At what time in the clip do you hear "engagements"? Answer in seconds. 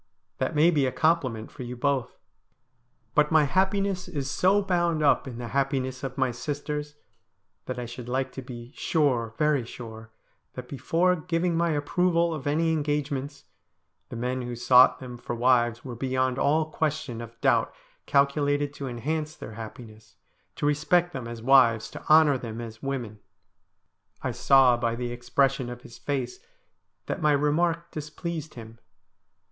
12.73-13.43